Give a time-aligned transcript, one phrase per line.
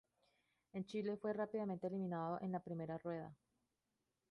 [0.73, 3.37] En Chile fue rápidamente eliminado en la primera rueda.